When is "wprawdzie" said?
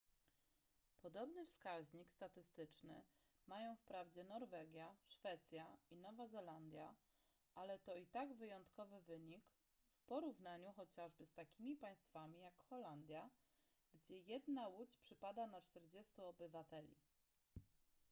3.75-4.23